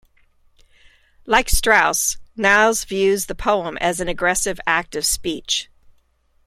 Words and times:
Like 1.27 1.47
Straus, 1.47 2.17
Niles 2.35 2.85
views 2.85 3.27
the 3.27 3.35
poem 3.35 3.77
as 3.77 3.99
an 3.99 4.07
aggressive 4.07 4.59
act 4.65 4.95
of 4.95 5.05
speech. 5.05 5.69